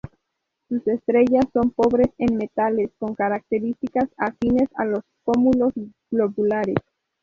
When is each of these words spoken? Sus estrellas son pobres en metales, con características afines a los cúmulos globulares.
Sus 0.67 0.87
estrellas 0.87 1.45
son 1.53 1.69
pobres 1.69 2.09
en 2.17 2.35
metales, 2.35 2.89
con 2.97 3.13
características 3.13 4.09
afines 4.17 4.67
a 4.73 4.85
los 4.85 5.01
cúmulos 5.23 5.73
globulares. 6.09 6.77